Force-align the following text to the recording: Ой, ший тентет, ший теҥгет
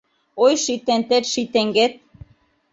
Ой, 0.43 0.53
ший 0.63 0.79
тентет, 0.85 1.23
ший 1.31 1.47
теҥгет 1.53 1.93